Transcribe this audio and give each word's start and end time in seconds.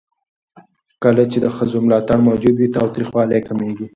کله 1.03 1.23
چې 1.31 1.37
د 1.41 1.45
ښځو 1.55 1.77
ملاتړ 1.85 2.17
موجود 2.27 2.55
وي، 2.57 2.67
تاوتريخوالی 2.75 3.39
کمېږي. 3.47 3.87